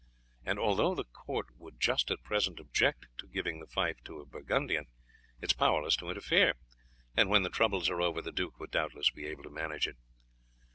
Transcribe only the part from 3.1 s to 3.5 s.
to give